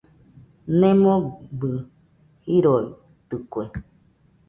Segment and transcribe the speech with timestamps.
[0.79, 1.69] Nemobɨ
[2.47, 3.63] jiroitɨkue.